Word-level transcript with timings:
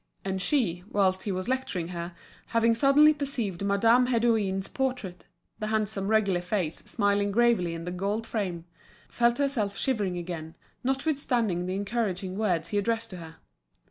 And 0.25 0.41
she, 0.41 0.83
whilst 0.89 1.21
he 1.25 1.31
was 1.31 1.47
lecturing 1.47 1.89
her, 1.89 2.15
having 2.47 2.73
suddenly 2.73 3.13
perceived 3.13 3.63
Madame 3.63 4.07
Hédouin's 4.07 4.67
portrait—the 4.67 5.67
handsome 5.67 6.07
regular 6.07 6.41
face 6.41 6.77
smiling 6.77 7.31
gravely 7.31 7.75
in 7.75 7.85
the 7.85 7.91
gold 7.91 8.25
frame—felt 8.25 9.37
herself 9.37 9.77
shivering 9.77 10.17
again, 10.17 10.55
notwithstanding 10.83 11.67
the 11.67 11.75
encouraging 11.75 12.35
words 12.35 12.69
he 12.69 12.79
addressed 12.79 13.11
to 13.11 13.17
her. 13.17 13.35